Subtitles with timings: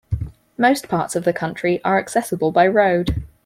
[0.57, 3.21] Most parts of the country are accessible by road.